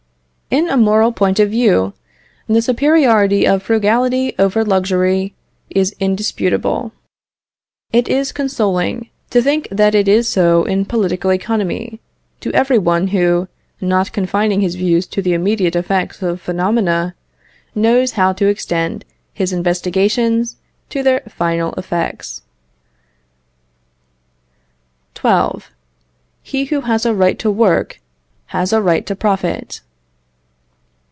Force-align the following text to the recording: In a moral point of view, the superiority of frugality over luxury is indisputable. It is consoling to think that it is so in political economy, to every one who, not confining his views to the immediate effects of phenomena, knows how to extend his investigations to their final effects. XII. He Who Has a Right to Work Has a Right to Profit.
In 0.53 0.67
a 0.67 0.75
moral 0.75 1.13
point 1.13 1.39
of 1.39 1.49
view, 1.49 1.93
the 2.45 2.61
superiority 2.61 3.47
of 3.47 3.63
frugality 3.63 4.35
over 4.37 4.65
luxury 4.65 5.33
is 5.69 5.95
indisputable. 5.97 6.91
It 7.93 8.09
is 8.09 8.33
consoling 8.33 9.07
to 9.29 9.41
think 9.41 9.69
that 9.71 9.95
it 9.95 10.09
is 10.09 10.27
so 10.27 10.65
in 10.65 10.83
political 10.83 11.31
economy, 11.31 12.01
to 12.41 12.51
every 12.51 12.77
one 12.77 13.07
who, 13.07 13.47
not 13.79 14.11
confining 14.11 14.59
his 14.59 14.75
views 14.75 15.07
to 15.07 15.21
the 15.21 15.31
immediate 15.31 15.73
effects 15.73 16.21
of 16.21 16.41
phenomena, 16.41 17.15
knows 17.73 18.11
how 18.19 18.33
to 18.33 18.47
extend 18.47 19.05
his 19.33 19.53
investigations 19.53 20.57
to 20.89 21.01
their 21.01 21.21
final 21.29 21.71
effects. 21.75 22.41
XII. 25.17 25.63
He 26.43 26.65
Who 26.65 26.81
Has 26.81 27.05
a 27.05 27.13
Right 27.15 27.39
to 27.39 27.49
Work 27.49 28.01
Has 28.47 28.73
a 28.73 28.81
Right 28.81 29.05
to 29.05 29.15
Profit. 29.15 29.79